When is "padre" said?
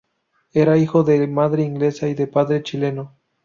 2.25-2.63